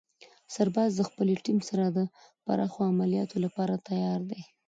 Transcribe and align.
سرباز 0.55 0.91
د 0.95 1.01
خپلې 1.09 1.33
ټیم 1.45 1.59
سره 1.69 1.85
د 1.97 1.99
پراخو 2.45 2.79
عملیاتو 2.91 3.37
لپاره 3.45 3.73
تیار 3.87 4.19
دی. 4.29 4.41